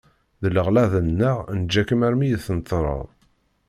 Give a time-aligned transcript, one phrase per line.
[0.41, 3.07] D leɣlaḍ-nneɣ neǧǧa-kem armi i tenṭerreḍ.